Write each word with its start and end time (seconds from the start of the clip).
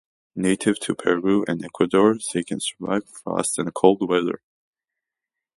Native 0.35 0.79
to 0.79 0.95
Peru 0.95 1.45
and 1.47 1.63
Ecuador, 1.63 2.17
they 2.33 2.43
can 2.43 2.59
survive 2.59 3.07
frosts 3.07 3.59
and 3.59 3.71
cold 3.71 4.09
weather. 4.09 4.41